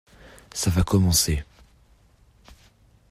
Ça 0.55 0.71
va 0.71 0.81
commencer. 0.83 1.43